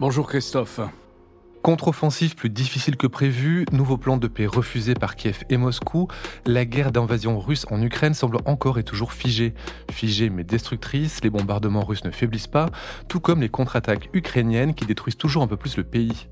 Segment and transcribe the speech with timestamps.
[0.00, 0.80] Bonjour Christophe.
[1.60, 6.08] Contre-offensive plus difficile que prévu, nouveau plan de paix refusé par Kiev et Moscou,
[6.46, 9.52] la guerre d'invasion russe en Ukraine semble encore et toujours figée.
[9.90, 12.70] Figée mais destructrice, les bombardements russes ne faiblissent pas,
[13.08, 16.28] tout comme les contre-attaques ukrainiennes qui détruisent toujours un peu plus le pays.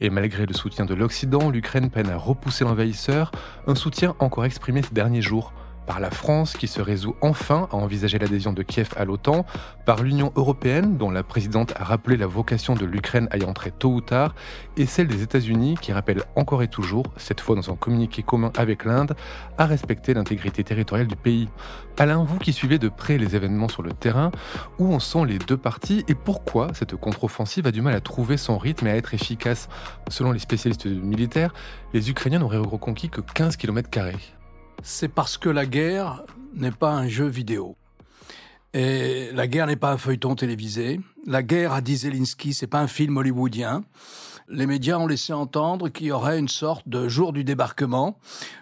[0.00, 3.30] Et malgré le soutien de l'Occident, l'Ukraine peine à repousser l'envahisseur,
[3.66, 5.54] un soutien encore exprimé ces derniers jours
[5.86, 9.46] par la France qui se résout enfin à envisager l'adhésion de Kiev à l'OTAN,
[9.84, 13.70] par l'Union européenne dont la présidente a rappelé la vocation de l'Ukraine à y entrer
[13.70, 14.34] tôt ou tard,
[14.76, 18.52] et celle des États-Unis qui rappelle encore et toujours, cette fois dans un communiqué commun
[18.56, 19.14] avec l'Inde,
[19.58, 21.48] à respecter l'intégrité territoriale du pays.
[21.98, 24.30] Alain, vous qui suivez de près les événements sur le terrain,
[24.78, 28.36] où en sont les deux parties et pourquoi cette contre-offensive a du mal à trouver
[28.36, 29.68] son rythme et à être efficace?
[30.08, 31.54] Selon les spécialistes militaires,
[31.94, 33.88] les Ukrainiens n'auraient reconquis que 15 km
[34.82, 36.22] c'est parce que la guerre
[36.54, 37.76] n'est pas un jeu vidéo.
[38.74, 41.00] Et la guerre n'est pas un feuilleton télévisé.
[41.26, 43.84] La guerre, a dit Zelensky, c'est pas un film hollywoodien.
[44.48, 48.18] Les médias ont laissé entendre qu'il y aurait une sorte de jour du débarquement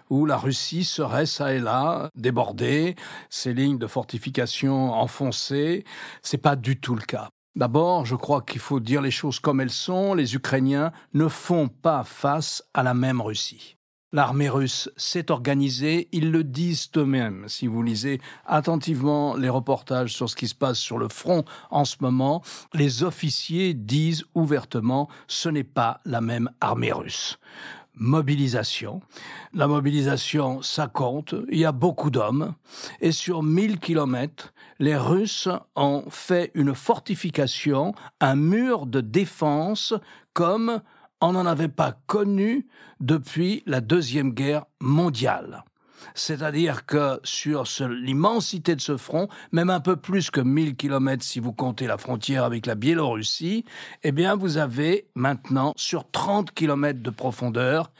[0.09, 2.95] où la Russie serait ça et là débordée,
[3.29, 5.83] ses lignes de fortification enfoncées.
[6.23, 7.29] C'est pas du tout le cas.
[7.55, 10.13] D'abord, je crois qu'il faut dire les choses comme elles sont.
[10.13, 13.74] Les Ukrainiens ne font pas face à la même Russie.
[14.15, 17.49] L'armée russe s'est organisée, ils le disent eux-mêmes.
[17.49, 21.83] Si vous lisez attentivement les reportages sur ce qui se passe sur le front en
[21.83, 22.41] ce moment,
[22.73, 27.37] les officiers disent ouvertement ce n'est pas la même armée russe
[27.97, 29.01] mobilisation.
[29.53, 31.33] La mobilisation, ça compte.
[31.49, 32.53] Il y a beaucoup d'hommes.
[32.99, 39.93] Et sur 1000 kilomètres, les Russes ont fait une fortification, un mur de défense
[40.33, 40.81] comme
[41.21, 42.67] on n'en avait pas connu
[42.99, 45.63] depuis la Deuxième Guerre mondiale.
[46.13, 51.39] C'est-à-dire que sur l'immensité de ce front, même un peu plus que 1000 kilomètres si
[51.39, 53.65] vous comptez la frontière avec la Biélorussie,
[54.03, 57.91] eh bien vous avez maintenant sur 30 kilomètres de profondeur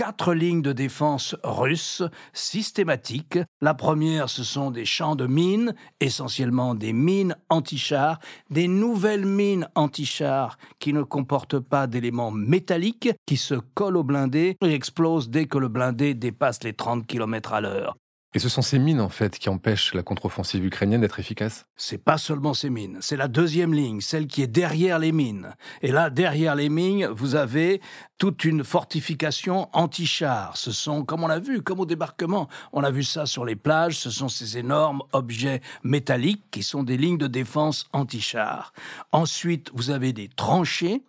[0.00, 2.02] quatre lignes de défense russes
[2.32, 3.38] systématiques.
[3.60, 8.18] La première, ce sont des champs de mines, essentiellement des mines anti-chars,
[8.48, 14.56] des nouvelles mines anti-chars qui ne comportent pas d'éléments métalliques, qui se collent au blindé
[14.62, 17.94] et explosent dès que le blindé dépasse les 30 km à l'heure.
[18.32, 21.66] Et ce sont ces mines, en fait, qui empêchent la contre-offensive ukrainienne d'être efficace?
[21.74, 25.56] C'est pas seulement ces mines, c'est la deuxième ligne, celle qui est derrière les mines.
[25.82, 27.80] Et là, derrière les mines, vous avez
[28.20, 30.54] toute une fortification anti-char.
[30.58, 33.56] Ce sont, comme on l'a vu, comme au débarquement, on a vu ça sur les
[33.56, 38.74] plages, ce sont ces énormes objets métalliques qui sont des lignes de défense anti-char.
[39.10, 41.02] Ensuite, vous avez des tranchées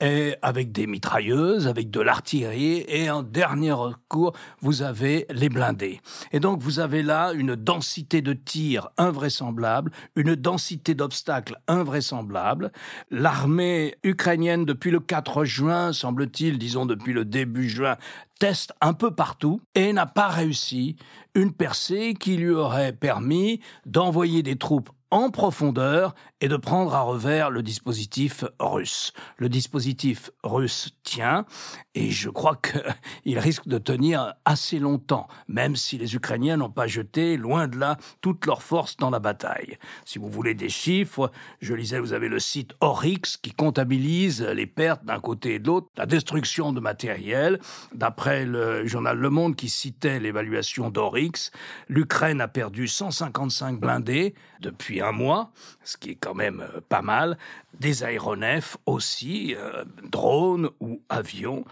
[0.00, 6.00] et avec des mitrailleuses, avec de l'artillerie, et en dernier recours, vous avez les blindés.
[6.32, 12.72] Et donc, vous avez là une densité de tirs invraisemblable, une densité d'obstacles invraisemblable.
[13.10, 17.96] L'armée ukrainienne, depuis le 4 juin, semble-t-il, disons depuis le début juin,
[18.38, 20.96] teste un peu partout et n'a pas réussi
[21.34, 27.00] une percée qui lui aurait permis d'envoyer des troupes en profondeur et de prendre à
[27.00, 29.12] revers le dispositif russe.
[29.38, 31.46] Le dispositif russe tient
[31.94, 36.86] et je crois qu'il risque de tenir assez longtemps, même si les Ukrainiens n'ont pas
[36.86, 39.78] jeté, loin de là, toute leur force dans la bataille.
[40.04, 41.30] Si vous voulez des chiffres,
[41.60, 45.66] je lisais, vous avez le site Oryx qui comptabilise les pertes d'un côté et de
[45.66, 47.60] l'autre, la destruction de matériel.
[47.94, 51.50] D'après le journal Le Monde qui citait l'évaluation d'Oryx,
[51.88, 55.50] l'Ukraine a perdu 155 blindés depuis un mois,
[55.82, 57.38] ce qui est quand même euh, pas mal,
[57.78, 61.64] des aéronefs aussi, euh, drones ou avions,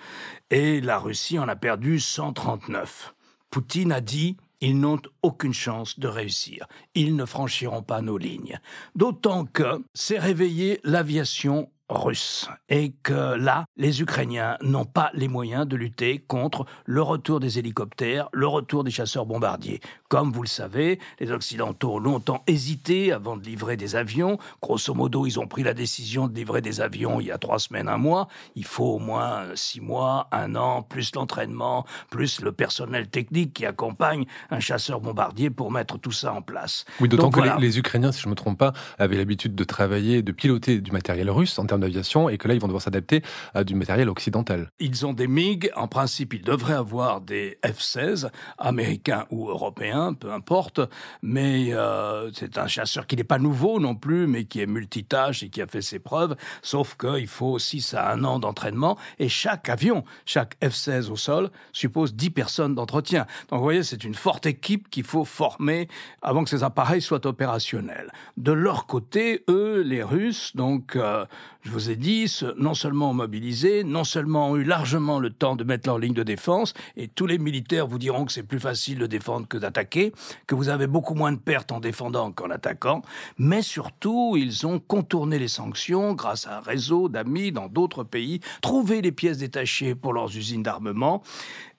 [0.50, 3.14] et la Russie en a perdu 139.
[3.50, 6.66] Poutine a dit ils n'ont aucune chance de réussir.
[6.94, 8.58] Ils ne franchiront pas nos lignes.
[8.94, 15.66] D'autant que s'est réveillée l'aviation russe et que là, les Ukrainiens n'ont pas les moyens
[15.66, 19.80] de lutter contre le retour des hélicoptères, le retour des chasseurs bombardiers.
[20.08, 24.38] Comme vous le savez, les Occidentaux ont longtemps hésité avant de livrer des avions.
[24.62, 27.58] Grosso modo, ils ont pris la décision de livrer des avions il y a trois
[27.58, 28.28] semaines, un mois.
[28.54, 33.66] Il faut au moins six mois, un an, plus l'entraînement, plus le personnel technique qui
[33.66, 36.84] accompagne un chasseur bombardier pour mettre tout ça en place.
[37.00, 40.22] Oui, d'autant que les, Ukrainiens, si je ne me trompe pas, avaient l'habitude de travailler,
[40.22, 41.83] de piloter du matériel russe en termes
[42.30, 43.22] et que là, ils vont devoir s'adapter
[43.54, 44.70] à du matériel occidental.
[44.78, 45.70] Ils ont des MiG.
[45.76, 50.80] En principe, ils devraient avoir des F-16, américains ou européens, peu importe.
[51.22, 55.42] Mais euh, c'est un chasseur qui n'est pas nouveau non plus, mais qui est multitâche
[55.42, 56.36] et qui a fait ses preuves.
[56.62, 58.96] Sauf qu'il faut 6 à 1 an d'entraînement.
[59.18, 63.26] Et chaque avion, chaque F-16 au sol, suppose 10 personnes d'entretien.
[63.48, 65.88] Donc vous voyez, c'est une forte équipe qu'il faut former
[66.22, 68.10] avant que ces appareils soient opérationnels.
[68.36, 71.24] De leur côté, eux, les Russes, donc, euh,
[71.64, 75.56] je vous ai dit, non seulement ont mobilisé, non seulement ont eu largement le temps
[75.56, 78.60] de mettre leur ligne de défense, et tous les militaires vous diront que c'est plus
[78.60, 80.12] facile de défendre que d'attaquer,
[80.46, 83.00] que vous avez beaucoup moins de pertes en défendant qu'en attaquant,
[83.38, 88.40] mais surtout, ils ont contourné les sanctions grâce à un réseau d'amis dans d'autres pays,
[88.60, 91.22] trouvé les pièces détachées pour leurs usines d'armement,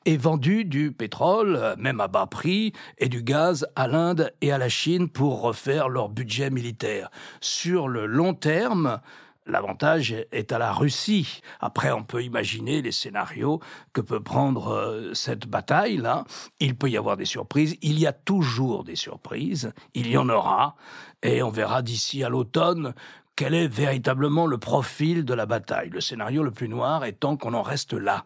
[0.05, 4.51] et vendu du pétrole, euh, même à bas prix, et du gaz à l'Inde et
[4.51, 7.09] à la Chine pour refaire leur budget militaire.
[7.41, 8.99] Sur le long terme,
[9.45, 11.41] L'avantage est à la Russie.
[11.59, 13.59] Après, on peut imaginer les scénarios
[13.93, 16.25] que peut prendre euh, cette bataille-là.
[16.59, 17.77] Il peut y avoir des surprises.
[17.81, 19.71] Il y a toujours des surprises.
[19.93, 20.75] Il y en aura.
[21.21, 22.93] Et on verra d'ici à l'automne
[23.35, 25.89] quel est véritablement le profil de la bataille.
[25.89, 28.25] Le scénario le plus noir étant qu'on en reste là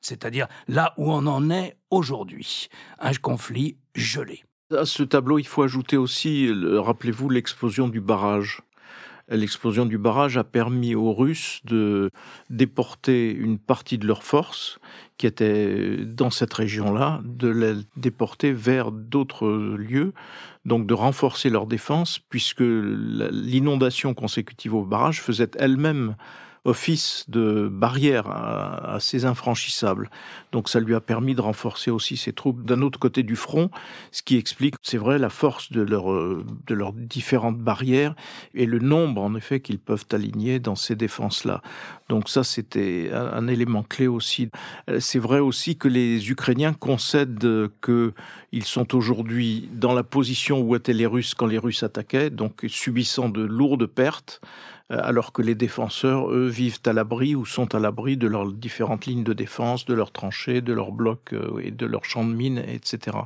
[0.00, 2.68] c'est-à-dire là où on en est aujourd'hui,
[2.98, 4.44] un conflit gelé.
[4.76, 8.62] À ce tableau, il faut ajouter aussi, rappelez-vous, l'explosion du barrage.
[9.30, 12.10] L'explosion du barrage a permis aux Russes de
[12.48, 14.78] déporter une partie de leurs forces
[15.18, 20.14] qui étaient dans cette région-là, de les déporter vers d'autres lieux,
[20.64, 26.16] donc de renforcer leur défense, puisque l'inondation consécutive au barrage faisait elle-même
[26.64, 30.10] office de barrière assez infranchissable.
[30.52, 33.70] Donc ça lui a permis de renforcer aussi ses troupes d'un autre côté du front,
[34.12, 38.14] ce qui explique, c'est vrai, la force de, leur, de leurs différentes barrières
[38.54, 41.62] et le nombre, en effet, qu'ils peuvent aligner dans ces défenses-là.
[42.08, 44.50] Donc ça, c'était un, élément clé aussi.
[44.98, 50.92] C'est vrai aussi que les Ukrainiens concèdent qu'ils sont aujourd'hui dans la position où étaient
[50.92, 54.40] les Russes quand les Russes attaquaient, donc subissant de lourdes pertes.
[54.90, 58.50] Euh, alors que les défenseurs, eux, vivent à l'abri ou sont à l'abri de leurs
[58.50, 62.24] différentes lignes de défense, de leurs tranchées, de leurs blocs euh, et de leurs champs
[62.24, 63.18] de mines, etc.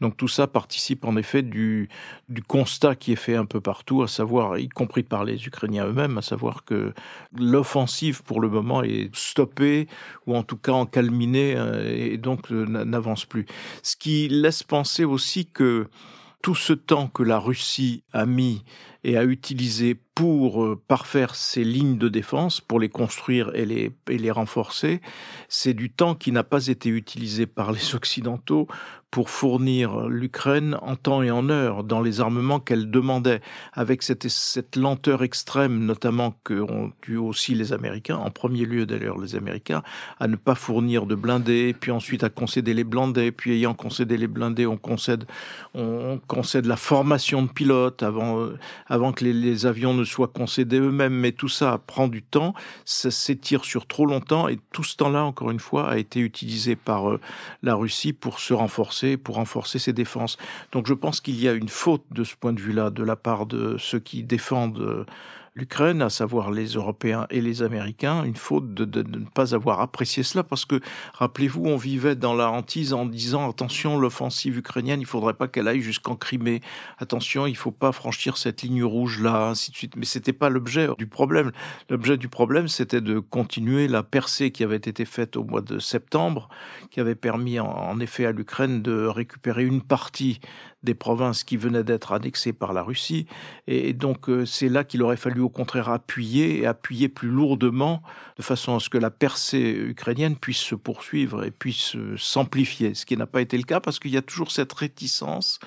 [0.00, 1.88] Donc tout ça participe en effet du,
[2.28, 5.86] du constat qui est fait un peu partout, à savoir, y compris par les Ukrainiens
[5.86, 6.92] eux-mêmes, à savoir que
[7.36, 9.88] l'offensive pour le moment est stoppée
[10.26, 13.46] ou en tout cas encalminée euh, et donc n'avance plus.
[13.82, 15.88] Ce qui laisse penser aussi que
[16.42, 18.64] tout ce temps que la Russie a mis
[19.04, 23.90] et a utilisé pour euh, parfaire ses lignes de défense, pour les construire et les,
[24.10, 25.00] et les renforcer,
[25.48, 28.68] c'est du temps qui n'a pas été utilisé par les Occidentaux
[29.10, 33.40] pour fournir l'Ukraine en temps et en heure dans les armements qu'elle demandait,
[33.72, 39.18] avec cette, cette lenteur extrême, notamment qu'ont eu aussi les Américains, en premier lieu d'ailleurs
[39.18, 39.82] les Américains,
[40.20, 44.16] à ne pas fournir de blindés, puis ensuite à concéder les blindés, puis ayant concédé
[44.16, 45.24] les blindés, on concède,
[45.74, 48.48] on concède la formation de pilotes avant,
[48.86, 51.14] avant que les, les avions ne soient concédés eux-mêmes.
[51.14, 52.54] Mais tout ça prend du temps,
[52.84, 56.76] ça s'étire sur trop longtemps, et tout ce temps-là, encore une fois, a été utilisé
[56.76, 57.20] par euh,
[57.62, 60.36] la Russie pour se renforcer pour renforcer ses défenses.
[60.72, 63.16] Donc je pense qu'il y a une faute de ce point de vue-là de la
[63.16, 65.04] part de ceux qui défendent euh,
[65.54, 70.22] l'Ukraine, à savoir les Européens et les Américains, une faute de, ne pas avoir apprécié
[70.22, 70.80] cela, parce que,
[71.14, 75.68] rappelez-vous, on vivait dans la hantise en disant, attention, l'offensive ukrainienne, il faudrait pas qu'elle
[75.68, 76.60] aille jusqu'en Crimée,
[76.98, 79.96] attention, il faut pas franchir cette ligne rouge-là, ainsi de suite.
[79.96, 81.52] Mais c'était pas l'objet du problème.
[81.88, 85.78] L'objet du problème, c'était de continuer la percée qui avait été faite au mois de
[85.78, 86.48] septembre,
[86.90, 90.40] qui avait permis en effet à l'Ukraine de récupérer une partie
[90.82, 93.26] des provinces qui venaient d'être annexées par la Russie.
[93.66, 98.02] Et donc euh, c'est là qu'il aurait fallu au contraire appuyer et appuyer plus lourdement
[98.36, 102.94] de façon à ce que la percée ukrainienne puisse se poursuivre et puisse euh, s'amplifier,
[102.94, 105.60] ce qui n'a pas été le cas parce qu'il y a toujours cette réticence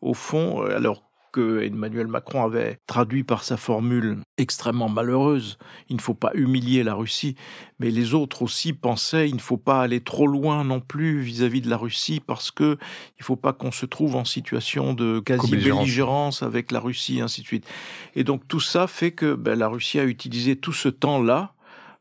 [0.00, 5.58] au fond, euh, alors que Emmanuel Macron avait traduit par sa formule extrêmement malheureuse.
[5.88, 7.36] Il ne faut pas humilier la Russie,
[7.78, 11.60] mais les autres aussi pensaient il ne faut pas aller trop loin non plus vis-à-vis
[11.60, 12.78] de la Russie parce que
[13.18, 17.42] il faut pas qu'on se trouve en situation de quasi belligérance avec la Russie, ainsi
[17.42, 17.66] de suite.
[18.14, 21.54] Et donc tout ça fait que ben, la Russie a utilisé tout ce temps-là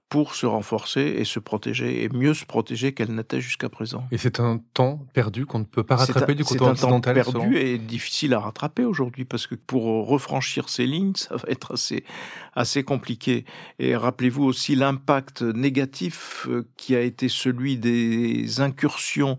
[0.09, 4.07] pour se renforcer et se protéger, et mieux se protéger qu'elle n'était jusqu'à présent.
[4.11, 7.23] Et c'est un temps perdu qu'on ne peut pas rattraper du côté occidental C'est un
[7.23, 11.43] temps perdu et difficile à rattraper aujourd'hui, parce que pour refranchir ces lignes, ça va
[11.47, 12.03] être assez,
[12.55, 13.45] assez compliqué.
[13.77, 19.37] Et rappelez-vous aussi l'impact négatif euh, qui a été celui des incursions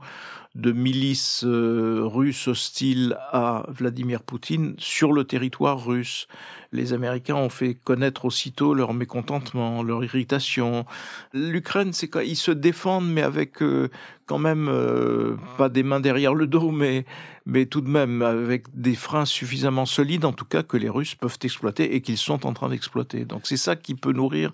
[0.57, 6.27] de milices euh, russes hostiles à Vladimir Poutine sur le territoire russe.
[6.73, 10.87] les Américains ont fait connaître aussitôt leur mécontentement, leur irritation.
[11.33, 13.91] L'Ukraine, c'est ils se défendent, mais avec euh,
[14.27, 17.05] quand même euh, pas des mains derrière le dos, mais
[17.51, 21.17] mais tout de même avec des freins suffisamment solides, en tout cas que les Russes
[21.17, 23.25] peuvent exploiter et qu'ils sont en train d'exploiter.
[23.25, 24.53] Donc c'est ça qui peut nourrir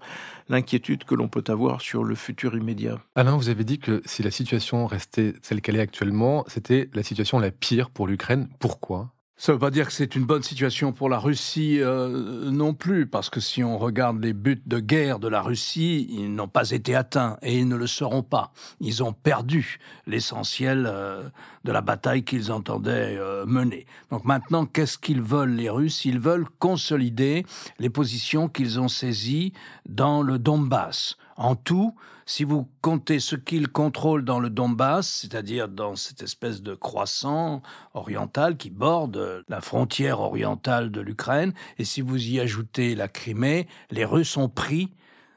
[0.49, 2.99] l'inquiétude que l'on peut avoir sur le futur immédiat.
[3.15, 7.03] Alain, vous avez dit que si la situation restait celle qu'elle est actuellement, c'était la
[7.03, 8.49] situation la pire pour l'Ukraine.
[8.59, 9.12] Pourquoi?
[9.38, 12.73] Ça ne veut pas dire que c'est une bonne situation pour la Russie euh, non
[12.73, 16.49] plus, parce que si on regarde les buts de guerre de la Russie, ils n'ont
[16.49, 18.52] pas été atteints et ils ne le seront pas.
[18.81, 21.28] Ils ont perdu l'essentiel euh,
[21.64, 23.85] de la bataille qu'ils entendaient euh, mener.
[24.11, 26.07] Donc maintenant, qu'est-ce qu'ils veulent les Russes?
[26.07, 27.45] Ils veulent consolider
[27.78, 29.52] les positions qu'ils ont saisies
[29.87, 31.19] dans le Donbass.
[31.37, 31.95] En tout,
[32.26, 37.62] si vous comptez ce qu'ils contrôlent dans le Donbass, c'est-à-dire dans cette espèce de croissant
[37.95, 43.68] oriental qui borde la frontière orientale de l'Ukraine, et si vous y ajoutez la Crimée,
[43.90, 44.90] les Russes ont pris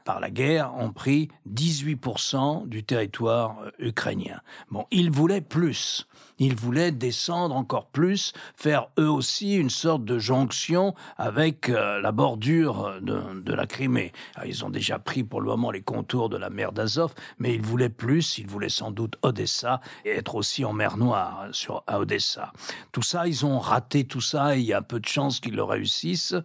[0.09, 4.41] par la guerre, ont pris 18% du territoire euh, ukrainien.
[4.71, 6.07] Bon, ils voulaient plus.
[6.39, 12.11] Ils voulaient descendre encore plus, faire eux aussi une sorte de jonction avec euh, la
[12.11, 14.11] bordure de, la Crimée.
[14.47, 17.61] ils ont déjà pris pour le moment les contours de la mer d'Azov, mais ils
[17.61, 18.39] voulaient plus.
[18.39, 22.51] Ils voulaient sans doute Odessa et être aussi en mer Noire sur, à Odessa.
[22.91, 25.55] Tout ça, ils ont raté tout ça et il y a peu de chances qu'ils
[25.55, 26.35] le réussissent.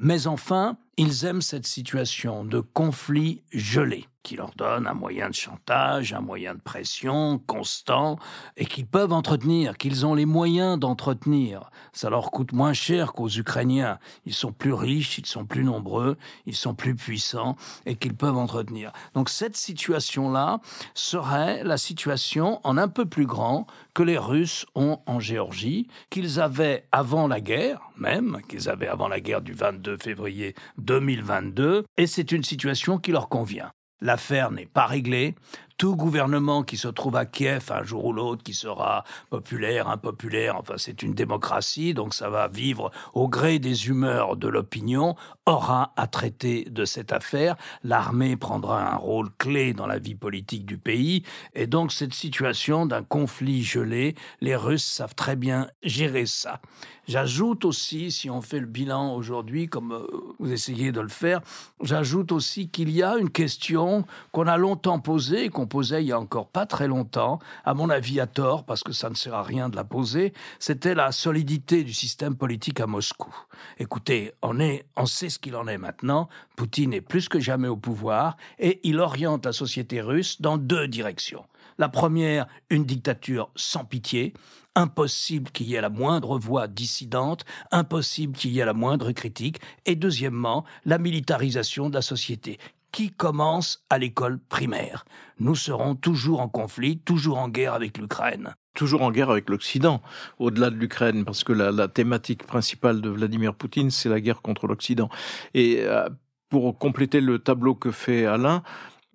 [0.00, 5.34] Mais enfin, ils aiment cette situation de conflit gelé qui leur donne un moyen de
[5.34, 8.18] chantage, un moyen de pression constant,
[8.56, 11.70] et qu'ils peuvent entretenir, qu'ils ont les moyens d'entretenir.
[11.92, 14.00] Ça leur coûte moins cher qu'aux Ukrainiens.
[14.24, 17.54] Ils sont plus riches, ils sont plus nombreux, ils sont plus puissants,
[17.86, 18.90] et qu'ils peuvent entretenir.
[19.14, 20.58] Donc cette situation-là
[20.92, 26.40] serait la situation en un peu plus grand que les Russes ont en Géorgie, qu'ils
[26.40, 32.08] avaient avant la guerre, même, qu'ils avaient avant la guerre du 22 février 2022, et
[32.08, 33.70] c'est une situation qui leur convient.
[34.00, 35.34] L'affaire n'est pas réglée.
[35.78, 40.56] Tout gouvernement qui se trouve à Kiev un jour ou l'autre, qui sera populaire, impopulaire,
[40.56, 45.92] enfin c'est une démocratie, donc ça va vivre au gré des humeurs de l'opinion, aura
[45.96, 47.56] à traiter de cette affaire.
[47.84, 52.86] L'armée prendra un rôle clé dans la vie politique du pays, et donc cette situation
[52.86, 56.62] d'un conflit gelé, les Russes savent très bien gérer ça.
[57.08, 60.06] J'ajoute aussi, si on fait le bilan aujourd'hui, comme euh,
[60.40, 61.40] vous essayez de le faire,
[61.80, 66.18] j'ajoute aussi qu'il y a une question qu'on a longtemps posée, qu'on il y a
[66.18, 69.42] encore pas très longtemps, à mon avis à tort, parce que ça ne sert à
[69.42, 73.34] rien de la poser, c'était la solidité du système politique à Moscou.
[73.78, 77.68] Écoutez, on, est, on sait ce qu'il en est maintenant, Poutine est plus que jamais
[77.68, 81.44] au pouvoir, et il oriente la société russe dans deux directions.
[81.78, 84.32] La première, une dictature sans pitié,
[84.74, 89.60] impossible qu'il y ait la moindre voix dissidente, impossible qu'il y ait la moindre critique,
[89.86, 92.58] et deuxièmement, la militarisation de la société
[92.92, 95.04] qui commence à l'école primaire.
[95.38, 100.02] Nous serons toujours en conflit, toujours en guerre avec l'Ukraine toujours en guerre avec l'Occident,
[100.38, 104.66] au-delà de l'Ukraine, parce que la, thématique principale de Vladimir Poutine, c'est la guerre contre
[104.66, 105.08] l'Occident.
[105.54, 106.08] Et euh,
[106.50, 108.62] pour compléter le tableau que fait Alain,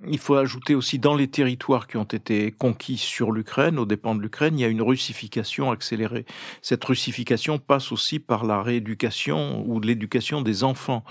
[0.07, 4.15] il faut ajouter aussi dans les territoires qui ont été conquis sur l'Ukraine, aux dépens
[4.15, 6.25] de l'Ukraine, il y a une russification accélérée.
[6.61, 11.03] Cette russification passe aussi par la rééducation ou l'éducation des enfants,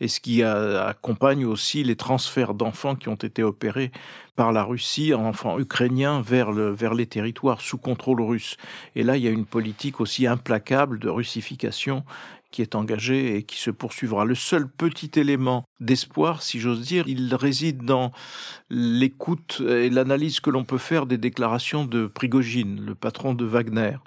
[0.00, 3.92] et ce qui accompagne aussi les transferts d'enfants qui ont été opérés
[4.38, 8.56] par la Russie, enfants ukrainiens, vers, le, vers les territoires sous contrôle russe.
[8.94, 12.04] Et là, il y a une politique aussi implacable de russification
[12.50, 14.24] qui est engagé et qui se poursuivra.
[14.24, 18.12] Le seul petit élément d'espoir, si j'ose dire, il réside dans
[18.70, 23.98] l'écoute et l'analyse que l'on peut faire des déclarations de Prigogine, le patron de Wagner,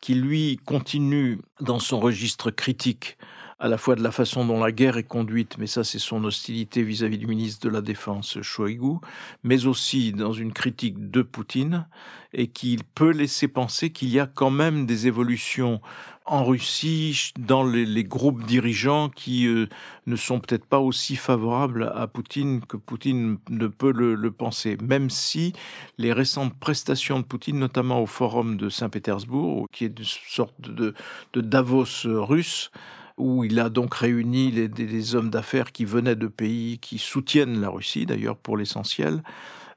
[0.00, 3.16] qui lui continue dans son registre critique
[3.58, 6.22] à la fois de la façon dont la guerre est conduite, mais ça c'est son
[6.24, 8.98] hostilité vis-à-vis du ministre de la Défense Shoigu,
[9.44, 11.86] mais aussi dans une critique de Poutine,
[12.32, 15.80] et qui peut laisser penser qu'il y a quand même des évolutions
[16.26, 19.68] en Russie, dans les, groupes dirigeants qui euh,
[20.06, 25.08] ne sont peut-être pas aussi favorables à Poutine que Poutine ne peut le, penser, même
[25.08, 25.52] si
[25.98, 30.94] les récentes prestations de Poutine, notamment au forum de Saint-Pétersbourg, qui est une sorte de,
[31.34, 32.72] Davos russe,
[33.16, 37.70] où il a donc réuni les, hommes d'affaires qui venaient de pays qui soutiennent la
[37.70, 39.22] Russie, d'ailleurs pour l'essentiel,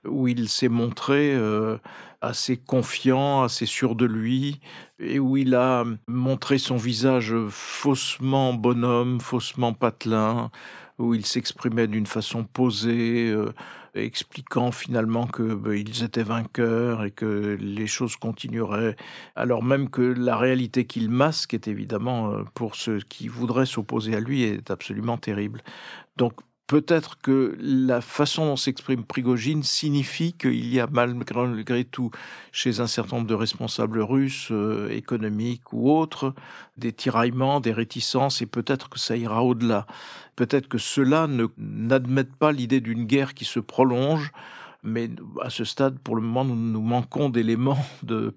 [0.05, 1.77] où il s'est montré euh,
[2.21, 4.59] assez confiant, assez sûr de lui,
[4.99, 10.51] et où il a montré son visage faussement bonhomme, faussement patelin,
[10.97, 13.53] où il s'exprimait d'une façon posée, euh,
[13.95, 18.95] expliquant finalement que ben, ils étaient vainqueurs et que les choses continueraient,
[19.35, 24.15] alors même que la réalité qu'il masque est évidemment euh, pour ceux qui voudraient s'opposer
[24.15, 25.61] à lui est absolument terrible.
[26.17, 26.33] Donc
[26.69, 32.11] peut-être que la façon dont s'exprime Prigogine signifie qu'il y a malgré tout
[32.51, 36.35] chez un certain nombre de responsables russes, euh, économiques ou autres,
[36.77, 39.87] des tiraillements, des réticences, et peut-être que ça ira au-delà.
[40.35, 41.27] Peut-être que ceux-là
[42.37, 44.31] pas l'idée d'une guerre qui se prolonge,
[44.83, 45.09] mais
[45.41, 47.83] à ce stade, pour le moment, nous, nous manquons d'éléments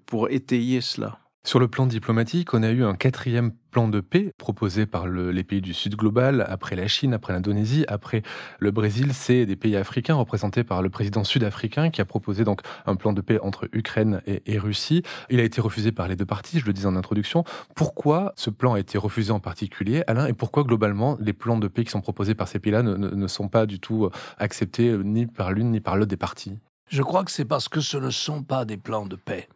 [0.07, 1.19] pour étayer cela.
[1.45, 5.43] Sur le plan diplomatique, on a eu un quatrième plan de paix proposé par les
[5.43, 8.21] pays du Sud global, après la Chine, après l'Indonésie, après
[8.59, 12.61] le Brésil, c'est des pays africains représentés par le président sud-africain qui a proposé donc
[12.85, 15.01] un plan de paix entre Ukraine et, Russie.
[15.31, 17.43] Il a été refusé par les deux parties, je le disais en introduction.
[17.75, 21.67] Pourquoi ce plan a été refusé en particulier, Alain, et pourquoi globalement les plans de
[21.67, 25.25] paix qui sont proposés par ces pays-là ne, ne sont pas du tout acceptés ni
[25.25, 26.59] par l'une ni par l'autre des parties?
[26.87, 29.49] Je crois que c'est parce que ce ne sont pas des plans de paix.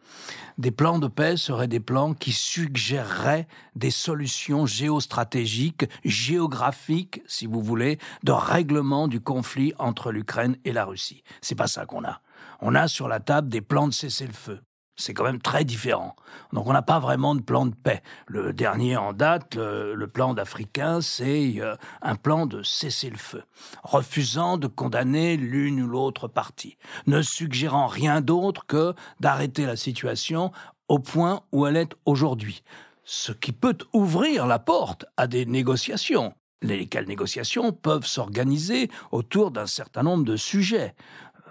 [0.57, 7.61] Des plans de paix seraient des plans qui suggéreraient des solutions géostratégiques, géographiques, si vous
[7.61, 11.23] voulez, de règlement du conflit entre l'Ukraine et la Russie.
[11.41, 12.21] C'est pas ça qu'on a.
[12.59, 14.59] On a sur la table des plans de cessez-le-feu.
[14.99, 16.15] C'est quand même très différent.
[16.53, 18.01] Donc on n'a pas vraiment de plan de paix.
[18.25, 23.43] Le dernier en date, le, plan d'Africain, c'est euh, un plan de cessez-le-feu,
[23.83, 30.51] refusant de condamner l'une ou l'autre partie, ne suggérant rien d'autre que d'arrêter la situation
[30.87, 32.63] au point où elle est aujourd'hui.
[33.03, 39.67] Ce qui peut ouvrir la porte à des négociations lesquelles négociations peuvent s'organiser autour d'un
[39.67, 40.95] certain nombre de sujets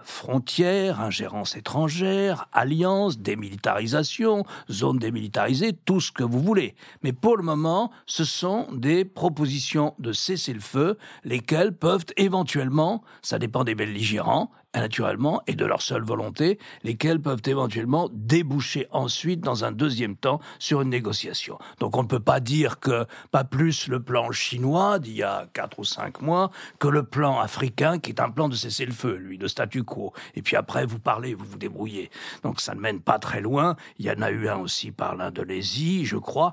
[0.07, 6.75] frontières, ingérence étrangère, alliances, démilitarisation, zone démilitarisée, tout ce que vous voulez.
[7.03, 13.65] Mais pour le moment, ce sont des propositions de cessez-le-feu, lesquelles peuvent éventuellement, ça dépend
[13.65, 19.73] des belligérants, naturellement, et de leur seule volonté, lesquels peuvent éventuellement déboucher ensuite, dans un
[19.73, 21.59] deuxième temps, sur une négociation.
[21.81, 25.47] Donc on ne peut pas dire que, pas plus le plan chinois d'il y a
[25.53, 29.39] quatre ou cinq mois, que le plan africain, qui est un plan de cessez-le-feu, lui,
[29.39, 30.13] de statu quo.
[30.35, 32.11] Et puis après, vous parlez, vous vous débrouillez.
[32.43, 33.77] Donc ça ne mène pas très loin.
[33.99, 36.53] Il y en a eu un aussi par l'Indonésie, je crois.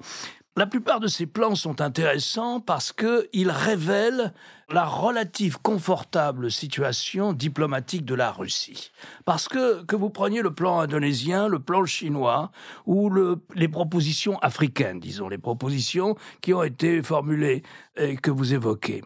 [0.56, 4.34] La plupart de ces plans sont intéressants parce qu'ils révèlent
[4.70, 8.92] la relative confortable situation diplomatique de la Russie.
[9.26, 12.52] Parce que, que vous preniez le plan indonésien, le plan chinois,
[12.86, 13.12] ou
[13.56, 17.64] les propositions africaines, disons, les propositions qui ont été formulées
[17.98, 19.04] et que vous évoquez.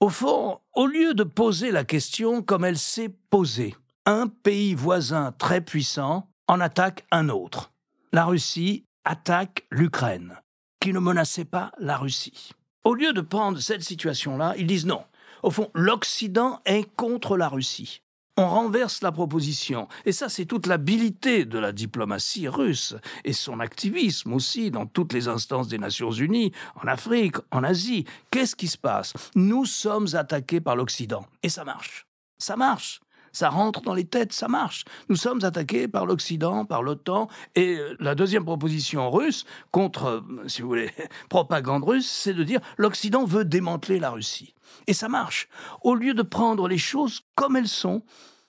[0.00, 3.74] Au fond, au lieu de poser la question comme elle s'est posée,
[4.06, 7.72] un pays voisin très puissant en attaque un autre.
[8.14, 10.38] La Russie attaque l'Ukraine
[10.86, 12.52] qui ne menaçait pas la Russie.
[12.84, 15.02] Au lieu de prendre cette situation-là, ils disent non.
[15.42, 18.02] Au fond, l'Occident est contre la Russie.
[18.36, 19.88] On renverse la proposition.
[20.04, 22.94] Et ça, c'est toute l'habilité de la diplomatie russe
[23.24, 28.04] et son activisme aussi dans toutes les instances des Nations Unies, en Afrique, en Asie.
[28.30, 29.12] Qu'est-ce qui se passe?
[29.34, 31.26] Nous sommes attaqués par l'Occident.
[31.42, 32.06] Et ça marche.
[32.38, 33.00] Ça marche
[33.36, 34.86] ça rentre dans les têtes, ça marche.
[35.10, 40.48] Nous sommes attaqués par l'Occident, par l'OTAN, et euh, la deuxième proposition russe contre, euh,
[40.48, 40.90] si vous voulez,
[41.28, 44.54] propagande russe, c'est de dire l'Occident veut démanteler la Russie.
[44.86, 45.48] Et ça marche.
[45.82, 48.02] Au lieu de prendre les choses comme elles sont,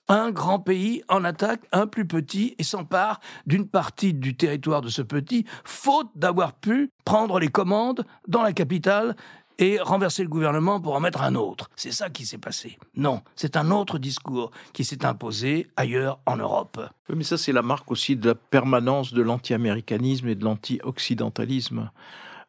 [0.08, 4.88] un grand pays en attaque un plus petit et s'empare d'une partie du territoire de
[4.88, 9.17] ce petit, faute d'avoir pu prendre les commandes dans la capitale
[9.60, 11.70] et renverser le gouvernement pour en mettre un autre.
[11.76, 12.78] C'est ça qui s'est passé.
[12.96, 16.80] Non, c'est un autre discours qui s'est imposé ailleurs en Europe.
[17.13, 21.89] mais ça, c'est la marque aussi de la permanence de l'anti-américanisme et de l'anti-occidentalisme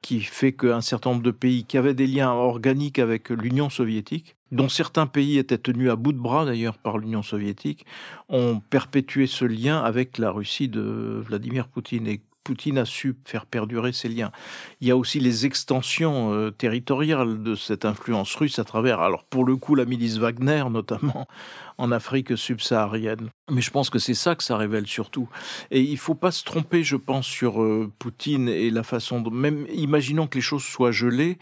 [0.03, 4.37] qui fait qu'un certain nombre de pays qui avaient des liens organiques avec l'Union soviétique,
[4.53, 7.85] dont certains pays étaient tenus à bout de bras d'ailleurs par l'Union soviétique,
[8.29, 12.07] ont perpétué ce lien avec la Russie de Vladimir Poutine.
[12.07, 14.33] Et Poutine a su faire perdurer ses liens.
[14.81, 19.25] Il y a aussi les extensions euh, territoriales de cette influence russe à travers, alors
[19.25, 21.29] pour le coup, la milice Wagner, notamment
[21.77, 23.29] en Afrique subsaharienne.
[23.51, 25.29] Mais je pense que c'est ça que ça révèle surtout.
[25.71, 29.31] Et il faut pas se tromper, je pense, sur euh, Poutine et la façon dont,
[29.31, 31.37] même imaginons que les choses soient gelées,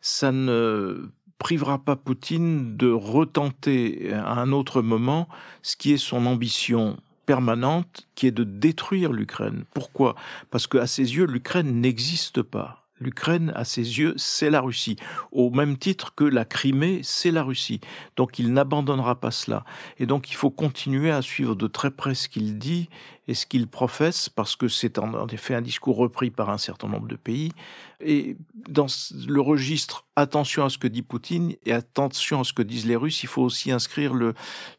[0.00, 5.28] ça ne privera pas Poutine de retenter à un autre moment
[5.62, 9.64] ce qui est son ambition permanente qui est de détruire l'Ukraine.
[9.74, 10.14] Pourquoi?
[10.50, 12.81] Parce qu'à ses yeux, l'Ukraine n'existe pas.
[13.02, 14.96] L'Ukraine, à ses yeux, c'est la Russie,
[15.32, 17.80] au même titre que la Crimée, c'est la Russie.
[18.16, 19.64] Donc il n'abandonnera pas cela.
[19.98, 22.88] Et donc il faut continuer à suivre de très près ce qu'il dit
[23.28, 26.88] et ce qu'il professe, parce que c'est en effet un discours repris par un certain
[26.88, 27.52] nombre de pays.
[28.00, 28.36] Et
[28.68, 28.86] dans
[29.26, 32.96] le registre attention à ce que dit Poutine et attention à ce que disent les
[32.96, 34.14] Russes, il faut aussi inscrire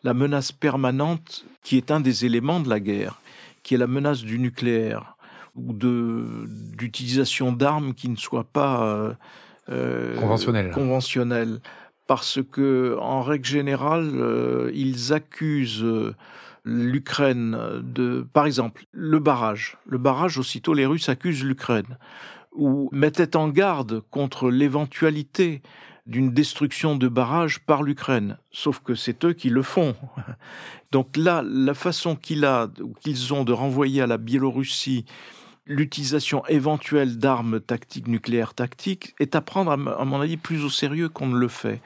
[0.03, 3.21] la menace permanente qui est un des éléments de la guerre,
[3.63, 5.15] qui est la menace du nucléaire
[5.55, 6.45] ou de
[6.77, 9.13] d'utilisation d'armes qui ne soient pas euh,
[9.69, 10.71] euh conventionnelles.
[10.71, 11.59] conventionnelles.
[12.05, 15.85] Parce que, en règle générale, euh, ils accusent
[16.65, 19.77] l'Ukraine de, par exemple, le barrage.
[19.85, 21.97] Le barrage, aussitôt, les Russes accusent l'Ukraine
[22.55, 25.61] ou mettaient en garde contre l'éventualité
[26.05, 28.37] d'une destruction de barrages par l'Ukraine.
[28.51, 29.95] Sauf que c'est eux qui le font.
[30.91, 32.69] Donc là, la façon qu'il a,
[33.01, 35.05] qu'ils ont de renvoyer à la Biélorussie
[35.65, 41.09] l'utilisation éventuelle d'armes tactiques nucléaires tactiques est à prendre, à mon avis, plus au sérieux
[41.09, 41.81] qu'on ne le fait.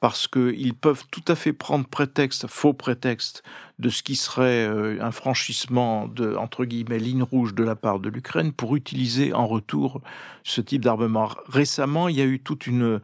[0.00, 3.42] Parce qu'ils peuvent tout à fait prendre prétexte, faux prétexte,
[3.80, 7.98] de ce qui serait euh, un franchissement de, entre guillemets, ligne rouge de la part
[7.98, 10.00] de l'Ukraine pour utiliser en retour
[10.44, 11.30] ce type d'armement.
[11.48, 13.00] Récemment, il y a eu toute une,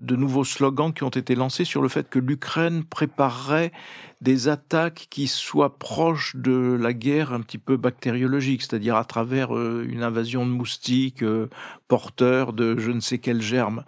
[0.00, 3.72] de nouveaux slogans qui ont été lancés sur le fait que l'Ukraine préparerait
[4.20, 9.56] des attaques qui soient proches de la guerre un petit peu bactériologique, c'est-à-dire à travers
[9.56, 11.48] euh, une invasion de moustiques euh,
[11.88, 13.84] porteurs de je ne sais quel germe.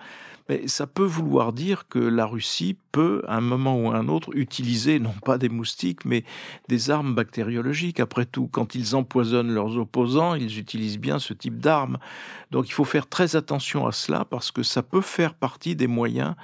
[0.48, 4.08] Mais ça peut vouloir dire que la Russie peut, à un moment ou à un
[4.08, 6.24] autre, utiliser non pas des moustiques, mais
[6.68, 8.00] des armes bactériologiques.
[8.00, 11.98] Après tout, quand ils empoisonnent leurs opposants, ils utilisent bien ce type d'armes.
[12.50, 15.86] Donc il faut faire très attention à cela parce que ça peut faire partie des
[15.86, 16.34] moyens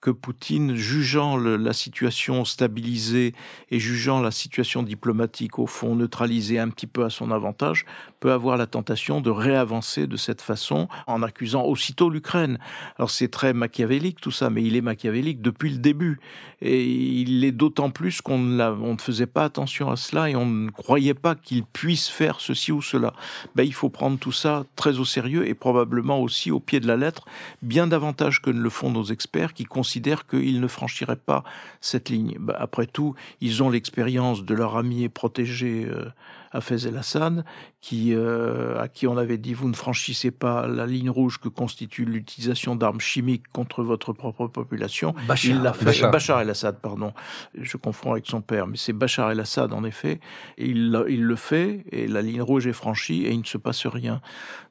[0.00, 3.34] que Poutine, jugeant la situation stabilisée
[3.70, 7.84] et jugeant la situation diplomatique au fond neutralisée un petit peu à son avantage,
[8.18, 12.58] peut avoir la tentation de réavancer de cette façon en accusant aussitôt l'Ukraine.
[12.98, 16.18] Alors c'est très machiavélique tout ça, mais il est machiavélique depuis le début.
[16.62, 20.70] Et il l'est d'autant plus qu'on ne, faisait pas attention à cela et on ne
[20.70, 23.14] croyait pas qu'il puisse faire ceci ou cela.
[23.54, 26.86] Ben, il faut prendre tout ça très au sérieux et probablement aussi au pied de
[26.86, 27.24] la lettre,
[27.62, 29.89] bien davantage que ne le font nos experts qui considèrent
[30.26, 31.44] qu'ils ne franchiraient pas
[31.80, 32.36] cette ligne.
[32.38, 36.10] Ben, après tout, ils ont l'expérience de leur ami et protégé euh,
[36.52, 37.44] Hafez el-Assad,
[37.80, 41.48] qui, euh, à qui on avait dit vous ne franchissez pas la ligne rouge que
[41.48, 45.14] constitue l'utilisation d'armes chimiques contre votre propre population.
[45.28, 46.10] Bachar, il l'a fait.
[46.10, 46.40] Bachar.
[46.40, 47.12] el-Assad, pardon.
[47.54, 50.20] Je confonds avec son père, mais c'est Bachar el-Assad en effet.
[50.58, 53.86] il, il le fait et la ligne rouge est franchie et il ne se passe
[53.86, 54.20] rien.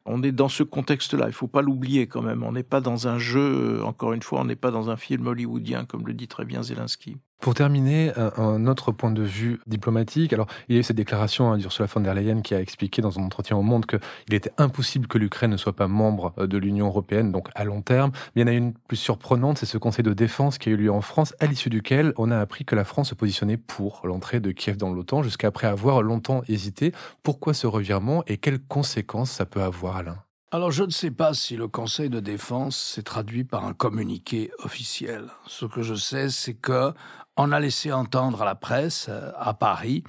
[0.06, 1.26] On est dans ce contexte-là.
[1.28, 2.44] Il faut pas l'oublier quand même.
[2.44, 3.82] On n'est pas dans un jeu.
[3.84, 6.64] Encore une fois, on n'est pas dans un film hollywoodien, comme le dit très bien
[6.64, 7.18] Zelensky.
[7.40, 10.34] Pour terminer, un autre point de vue diplomatique.
[10.34, 13.02] Alors, il y a eu cette déclaration hein, d'Ursula von der Leyen qui a expliqué
[13.02, 16.48] dans un entretien au Monde qu'il était impossible que l'Ukraine ne soit pas membre euh,
[16.48, 18.12] de l'Union européenne, donc à long terme.
[18.36, 20.74] Mais il y en a une plus surprenante, c'est ce Conseil de défense qui a
[20.74, 23.58] eu lieu en France, à l'issue duquel on a appris que la France se positionnait
[23.58, 26.92] pour l'entrée de Kiev dans l'OTAN, jusqu'après avoir longtemps hésité.
[27.24, 30.18] Pourquoi ce revirement et quelles conséquences ça peut avoir, Alain?
[30.52, 34.52] Alors je ne sais pas si le Conseil de défense s'est traduit par un communiqué
[34.64, 35.30] officiel.
[35.46, 36.92] Ce que je sais, c'est que
[37.38, 40.04] on a laissé entendre à la presse euh, à Paris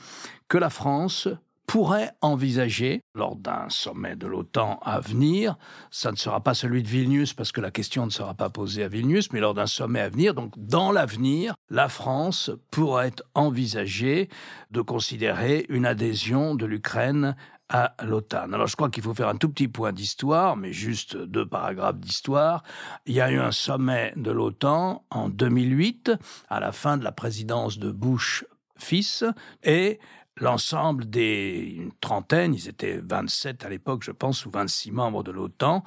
[0.48, 1.28] que la France
[1.66, 5.56] pourrait envisager, lors d'un sommet de l'OTAN à venir,
[5.92, 8.82] ça ne sera pas celui de Vilnius parce que la question ne sera pas posée
[8.82, 14.28] à Vilnius, mais lors d'un sommet à venir, donc dans l'avenir, la France pourrait envisager
[14.72, 17.36] de considérer une adhésion de l'Ukraine
[17.70, 18.52] à l'OTAN.
[18.52, 21.98] Alors je crois qu'il faut faire un tout petit point d'histoire, mais juste deux paragraphes
[21.98, 22.62] d'histoire.
[23.06, 26.12] Il y a eu un sommet de l'OTAN en 2008,
[26.48, 28.44] à la fin de la présidence de Bush
[28.76, 29.24] fils,
[29.62, 30.00] et
[30.36, 35.30] l'ensemble des une trentaine, ils étaient 27 à l'époque, je pense, ou 26 membres de
[35.30, 35.84] l'OTAN,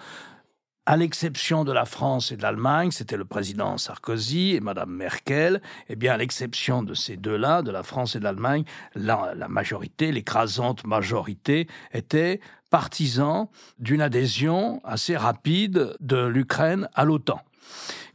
[0.86, 5.62] à l'exception de la France et de l'Allemagne, c'était le président Sarkozy et Madame Merkel,
[5.88, 8.65] eh bien, à l'exception de ces deux-là, de la France et de l'Allemagne,
[8.96, 17.41] la, la majorité, l'écrasante majorité, était partisan d'une adhésion assez rapide de l'Ukraine à l'OTAN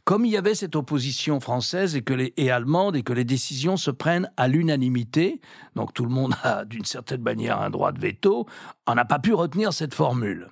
[0.05, 3.25] comme il y avait cette opposition française et, que les, et allemande et que les
[3.25, 5.39] décisions se prennent à l'unanimité,
[5.75, 8.47] donc tout le monde a d'une certaine manière un droit de veto,
[8.87, 10.49] on n'a pas pu retenir cette formule.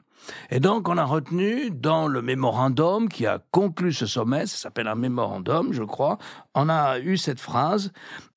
[0.49, 4.87] Et donc on a retenu dans le mémorandum qui a conclu ce sommet, ça s'appelle
[4.87, 6.17] un mémorandum je crois,
[6.55, 7.91] on a eu cette phrase,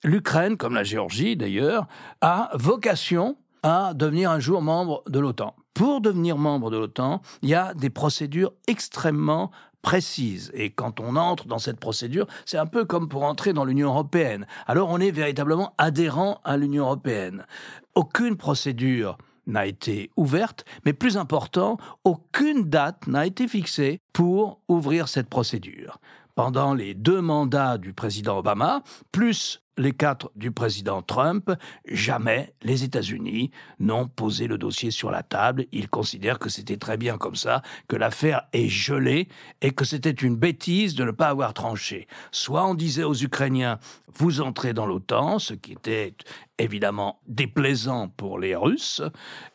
[0.04, 1.86] l'Ukraine, comme la Géorgie d'ailleurs,
[2.20, 5.54] a vocation à devenir un jour membre de l'OTAN.
[5.74, 9.50] Pour devenir membre de l'OTAN, il y a des procédures extrêmement
[9.82, 10.50] précise.
[10.54, 13.88] Et quand on entre dans cette procédure, c'est un peu comme pour entrer dans l'Union
[13.88, 14.46] européenne.
[14.66, 17.46] Alors on est véritablement adhérent à l'Union européenne.
[17.94, 19.16] Aucune procédure
[19.50, 26.00] n'a été ouverte, mais plus important, aucune date n'a été fixée pour ouvrir cette procédure
[26.34, 31.50] pendant les deux mandats du président Obama, plus les quatre du président Trump,
[31.86, 35.66] jamais les États-Unis n'ont posé le dossier sur la table.
[35.72, 39.28] Ils considèrent que c'était très bien comme ça, que l'affaire est gelée
[39.62, 42.08] et que c'était une bêtise de ne pas avoir tranché.
[42.30, 43.78] Soit on disait aux Ukrainiens,
[44.18, 46.14] vous entrez dans l'OTAN, ce qui était
[46.58, 49.02] évidemment déplaisant pour les Russes,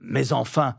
[0.02, 0.76] mais enfin,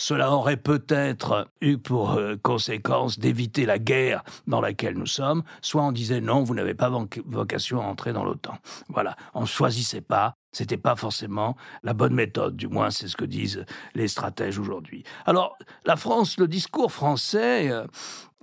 [0.00, 5.82] cela aurait peut-être eu pour euh, conséquence d'éviter la guerre dans laquelle nous sommes, soit
[5.82, 6.90] on disait non, vous n'avez pas
[7.26, 8.56] vocation à entrer dans l'OTAN.
[8.88, 13.16] Voilà, on ne choisissait pas, c'était pas forcément la bonne méthode, du moins c'est ce
[13.16, 15.04] que disent les stratèges aujourd'hui.
[15.26, 17.86] Alors, la France, le discours français, euh,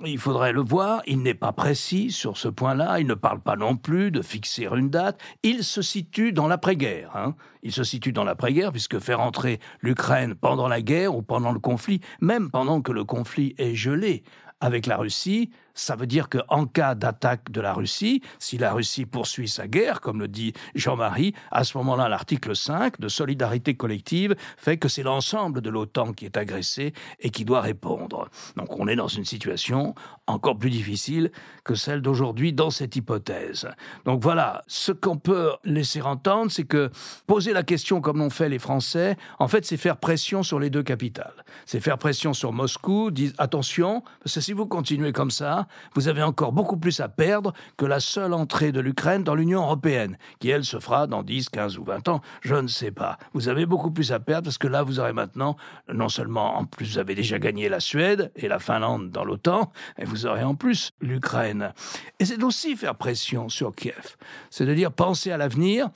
[0.06, 3.56] il faudrait le voir, il n'est pas précis sur ce point-là, il ne parle pas
[3.56, 7.15] non plus de fixer une date, il se situe dans l'après-guerre.
[7.15, 7.36] Hein.
[7.63, 11.60] Il se situe dans l'après-guerre, puisque faire entrer l'Ukraine pendant la guerre ou pendant le
[11.60, 14.24] conflit, même pendant que le conflit est gelé
[14.60, 19.06] avec la Russie, ça veut dire qu'en cas d'attaque de la Russie, si la Russie
[19.06, 24.36] poursuit sa guerre, comme le dit Jean-Marie, à ce moment-là, l'article 5 de solidarité collective
[24.58, 28.30] fait que c'est l'ensemble de l'OTAN qui est agressé et qui doit répondre.
[28.56, 29.94] Donc on est dans une situation
[30.26, 31.32] encore plus difficile
[31.63, 33.68] que celle d'aujourd'hui dans cette hypothèse.
[34.06, 36.90] Donc voilà, ce qu'on peut laisser entendre, c'est que
[37.28, 40.70] poser la question comme l'ont fait les Français, en fait, c'est faire pression sur les
[40.70, 41.46] deux capitales.
[41.66, 46.08] C'est faire pression sur Moscou, dire attention, parce que si vous continuez comme ça, vous
[46.08, 50.18] avez encore beaucoup plus à perdre que la seule entrée de l'Ukraine dans l'Union européenne,
[50.40, 53.18] qui elle se fera dans 10, 15 ou 20 ans, je ne sais pas.
[53.34, 55.58] Vous avez beaucoup plus à perdre parce que là, vous aurez maintenant,
[55.94, 59.72] non seulement, en plus, vous avez déjà gagné la Suède et la Finlande dans l'OTAN,
[59.98, 61.74] et vous aurez en plus l'Ukraine.
[62.20, 64.16] Et c'est aussi faire pression sur Kiev.
[64.50, 65.90] C'est de dire, pensez à l'avenir.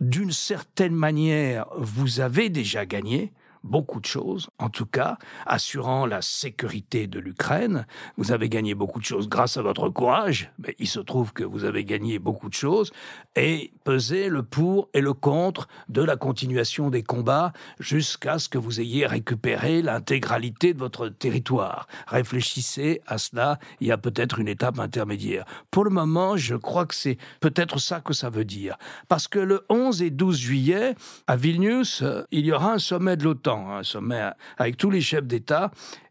[0.00, 3.32] D'une certaine manière, vous avez déjà gagné
[3.64, 7.86] beaucoup de choses, en tout cas, assurant la sécurité de l'Ukraine.
[8.16, 11.42] Vous avez gagné beaucoup de choses grâce à votre courage, mais il se trouve que
[11.42, 12.92] vous avez gagné beaucoup de choses,
[13.34, 18.58] et peser le pour et le contre de la continuation des combats jusqu'à ce que
[18.58, 21.88] vous ayez récupéré l'intégralité de votre territoire.
[22.06, 25.46] Réfléchissez à cela, il y a peut-être une étape intermédiaire.
[25.70, 28.76] Pour le moment, je crois que c'est peut-être ça que ça veut dire.
[29.08, 30.94] Parce que le 11 et 12 juillet,
[31.26, 35.26] à Vilnius, il y aura un sommet de l'OTAN un sommet avec tous les chefs
[35.26, 35.70] d'État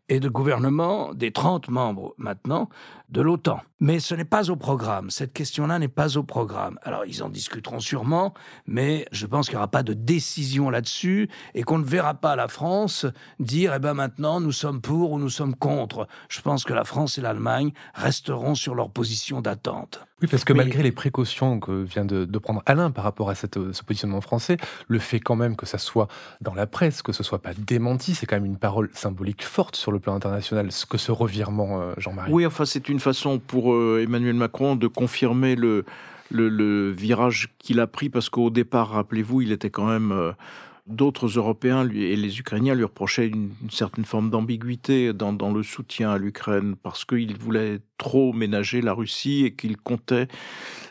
[0.09, 2.69] et de gouvernement des 30 membres maintenant
[3.13, 3.61] de l'OTAN.
[3.79, 5.09] Mais ce n'est pas au programme.
[5.11, 6.79] Cette question-là n'est pas au programme.
[6.83, 8.33] Alors, ils en discuteront sûrement,
[8.65, 12.35] mais je pense qu'il n'y aura pas de décision là-dessus et qu'on ne verra pas
[12.35, 13.05] la France
[13.39, 16.07] dire, eh ben maintenant, nous sommes pour ou nous sommes contre.
[16.29, 19.99] Je pense que la France et l'Allemagne resteront sur leur position d'attente.
[20.21, 23.73] Oui, parce que malgré les précautions que vient de, prendre Alain par rapport à cette,
[23.73, 24.55] ce positionnement français,
[24.87, 26.07] le fait quand même que ça soit
[26.39, 29.75] dans la presse, que ce soit pas démenti, c'est quand même une parole symbolique forte
[29.75, 32.31] sur le plan international, ce que ce revirement, euh, Jean-Marie.
[32.31, 35.85] Oui, enfin, c'est une façon pour euh, Emmanuel Macron de confirmer le,
[36.31, 40.11] le, virage qu'il a pris, parce qu'au départ, rappelez-vous, il était quand même...
[40.11, 40.31] Euh,
[40.85, 46.11] d'autres Européens et les Ukrainiens lui reprochaient une, certaine forme d'ambiguïté dans, dans, le soutien
[46.11, 50.27] à l'Ukraine parce qu'il voulait trop ménager la Russie et qu'il comptait.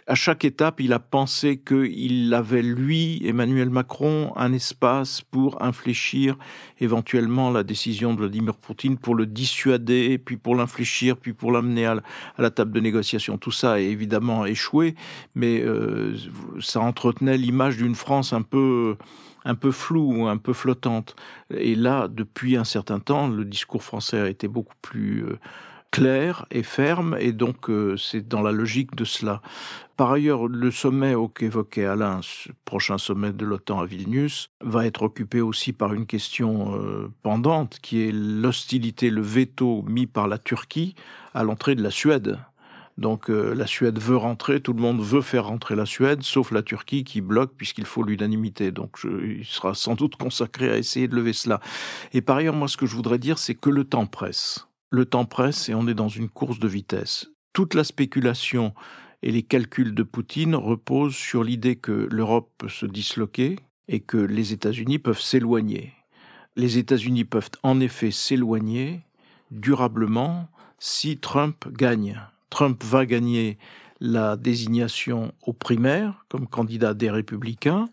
[0.09, 6.37] À chaque étape, il a pensé qu'il avait, lui, Emmanuel Macron, un espace pour infléchir
[6.81, 11.87] éventuellement la décision de Vladimir Poutine, pour le dissuader, puis pour l'infléchir, puis pour l'amener
[11.87, 12.03] à,
[12.39, 13.39] la table de négociation.
[13.39, 14.97] Tout ça a évidemment échoué,
[15.37, 16.17] mais euh,
[16.61, 18.97] ça entretenait l'image d'une France un peu
[19.45, 21.17] un peu floue, un peu flottante.
[21.51, 25.39] Et là, depuis un certain temps, le discours français a été beaucoup plus euh,
[25.93, 29.41] clair et ferme, et donc euh, c'est dans la logique de cela.
[29.97, 35.03] Par ailleurs, le sommet qu'évoquait Alain, ce prochain sommet de l'OTAN à Vilnius, va être
[35.03, 40.39] occupé aussi par une question euh, pendante, qui est l'hostilité, le veto mis par la
[40.39, 40.97] Turquie
[41.35, 42.41] à l'entrée de la Suède
[42.99, 46.51] donc euh, la Suède veut rentrer, tout le monde veut faire rentrer la Suède, sauf
[46.51, 48.71] la Turquie qui bloque puisqu'il faut l'unanimité.
[48.71, 51.61] Donc il sera sans doute consacré à essayer de lever cela.
[52.13, 54.67] Et par ailleurs, moi ce que je voudrais dire, c'est que le temps presse.
[54.95, 57.31] Le temps presse et on est dans une course de vitesse.
[57.55, 58.75] Toute la spéculation
[59.23, 64.19] et les calculs de Poutine reposent sur l'idée que l'Europe peut se disloquer et que
[64.19, 65.95] les États-Unis peuvent s'éloigner.
[66.57, 69.01] Les États-Unis peuvent en effet s'éloigner
[69.51, 72.21] durablement si Trump gagne.
[72.51, 73.57] Trump va gagner
[73.99, 77.89] la désignation aux primaires comme candidat des républicains,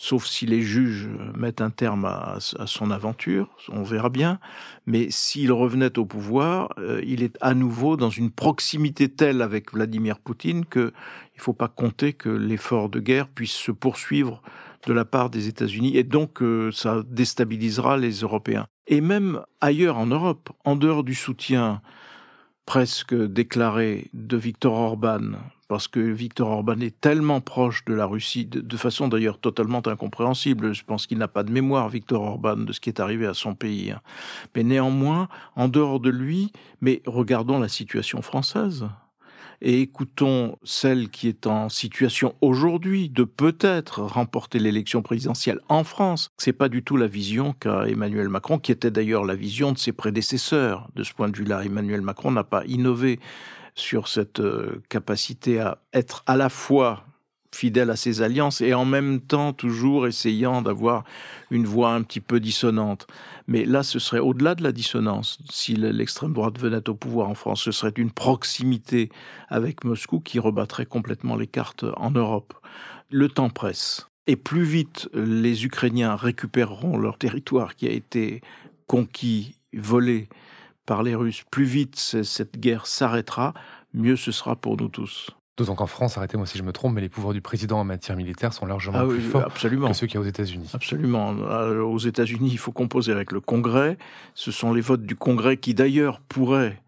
[0.00, 4.40] sauf si les juges mettent un terme à, son aventure, on verra bien.
[4.86, 9.74] Mais s'il revenait au pouvoir, euh, il est à nouveau dans une proximité telle avec
[9.74, 10.90] Vladimir Poutine qu'il ne
[11.42, 14.40] faut pas compter que l'effort de guerre puisse se poursuivre
[14.86, 18.66] de la part des États-Unis et donc euh, ça déstabilisera les Européens.
[18.86, 21.82] Et même ailleurs en Europe, en dehors du soutien
[22.64, 25.32] presque déclaré de Viktor Orban,
[25.70, 30.74] parce que Viktor Orban est tellement proche de la Russie, de, façon d'ailleurs totalement incompréhensible.
[30.74, 33.34] Je pense qu'il n'a pas de mémoire, Viktor Orban, de ce qui est arrivé à
[33.34, 33.92] son pays.
[33.92, 34.00] Hein.
[34.56, 38.88] Mais néanmoins, en dehors de lui, mais regardons la situation française
[39.62, 46.30] et écoutons celle qui est en situation aujourd'hui de peut-être remporter l'élection présidentielle en France.
[46.38, 49.78] C'est pas du tout la vision qu'a Emmanuel Macron, qui était d'ailleurs la vision de
[49.78, 50.88] ses prédécesseurs.
[50.96, 53.20] De ce point de vue-là, Emmanuel Macron n'a pas innové
[53.80, 57.04] sur cette euh, capacité à être à la fois
[57.52, 61.04] fidèle à ses alliances et en même temps toujours essayant d'avoir
[61.50, 63.06] une voix un petit peu dissonante.
[63.48, 65.38] Mais là, ce serait au-delà de la dissonance.
[65.50, 69.10] Si l'extrême droite venait au pouvoir en France, ce serait une proximité
[69.48, 72.54] avec Moscou qui rebattrait complètement les cartes en Europe.
[73.10, 74.06] Le temps presse.
[74.26, 78.42] Et plus vite les Ukrainiens récupéreront leur territoire qui a été
[78.86, 80.28] conquis, volé
[80.90, 83.54] par les Russes, plus vite cette guerre s'arrêtera,
[83.94, 85.30] mieux ce sera pour nous tous.
[85.56, 88.16] D'autant qu'en France, arrêtez-moi si je me trompe, mais les pouvoirs du président en matière
[88.16, 89.60] militaire sont largement ah plus forts que
[89.92, 90.68] ceux qu'il y a aux États-Unis.
[90.74, 91.36] Absolument.
[91.42, 93.98] Euh, aux États-Unis, il faut composer avec le Congrès.
[94.34, 96.82] Ce sont les votes du Congrès qui, d'ailleurs, pourraient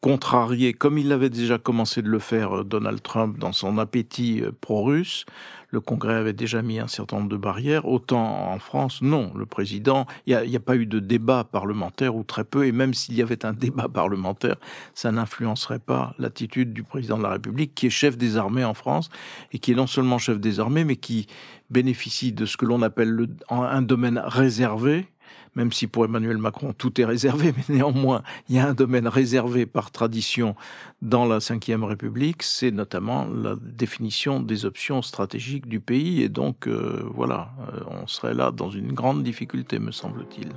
[0.00, 4.42] contrarier, comme il avait déjà commencé de le faire euh, Donald Trump dans son appétit
[4.42, 5.24] euh, pro-russe,
[5.70, 7.86] le Congrès avait déjà mis un certain nombre de barrières.
[7.86, 9.32] Autant en France, non.
[9.34, 12.66] Le président, il n'y a, pas eu de débat parlementaire ou très peu.
[12.66, 14.56] Et même s'il y avait un débat parlementaire,
[14.94, 18.74] ça n'influencerait pas l'attitude du président de la République, qui est chef des armées en
[18.74, 19.10] France
[19.52, 21.26] et qui est non seulement chef des armées, mais qui
[21.68, 25.08] bénéficie de ce que l'on appelle le, un domaine réservé
[25.54, 29.08] même si pour Emmanuel Macron tout est réservé, mais néanmoins il y a un domaine
[29.08, 30.54] réservé par tradition
[31.02, 36.66] dans la Ve République, c'est notamment la définition des options stratégiques du pays, et donc
[36.66, 40.48] euh, voilà, euh, on serait là dans une grande difficulté, me semble-t-il.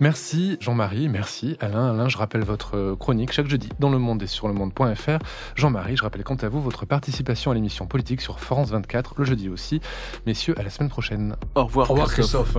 [0.00, 1.90] Merci Jean-Marie, merci Alain.
[1.90, 5.18] Alain, je rappelle votre chronique chaque jeudi dans Le Monde et sur le monde.fr.
[5.56, 9.24] Jean-Marie, je rappelle quant à vous votre participation à l'émission politique sur France 24 le
[9.24, 9.80] jeudi aussi.
[10.24, 11.34] Messieurs, à la semaine prochaine.
[11.56, 12.58] Au revoir, Au revoir Christophe.